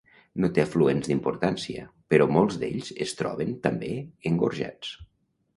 No 0.43 0.47
té 0.53 0.61
afluents 0.67 1.09
d'importància, 1.11 1.83
però 2.15 2.27
molts 2.37 2.57
d'ells 2.63 2.91
es 3.07 3.13
troben, 3.21 3.55
també, 3.69 3.91
engorjats. 4.31 4.99